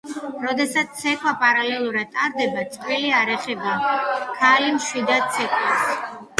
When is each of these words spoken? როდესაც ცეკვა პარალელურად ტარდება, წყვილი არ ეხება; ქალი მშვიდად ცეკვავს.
როდესაც 0.43 0.95
ცეკვა 1.01 1.33
პარალელურად 1.43 2.09
ტარდება, 2.15 2.65
წყვილი 2.79 3.13
არ 3.19 3.33
ეხება; 3.37 3.77
ქალი 4.41 4.75
მშვიდად 4.81 5.33
ცეკვავს. 5.39 5.89